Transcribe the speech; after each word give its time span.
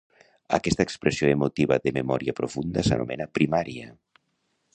Aquesta 0.57 0.85
expressió 0.87 1.29
emotiva 1.33 1.77
de 1.85 1.93
memòria 1.99 2.37
profunda 2.41 2.87
s'anomena 2.89 3.29
"primària". 3.41 3.95